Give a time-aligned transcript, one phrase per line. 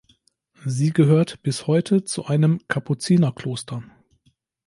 [0.65, 3.83] Sie gehört bis heute zu einem Kapuzinerkloster.